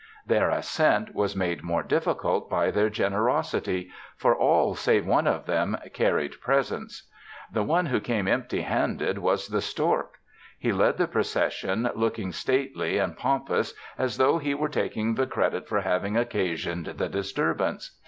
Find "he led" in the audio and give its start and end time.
10.57-10.97